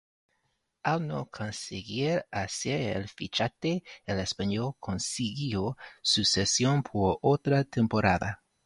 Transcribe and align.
Al 0.81 1.03
no 1.07 1.27
conseguir 1.29 2.25
hacer 2.31 2.81
el 2.97 3.07
fichaje 3.07 3.83
el 4.07 4.19
Espanyol 4.19 4.73
consiguió 4.79 5.77
su 6.01 6.25
cesión 6.25 6.81
por 6.81 7.19
otra 7.21 7.63
temporada. 7.63 8.43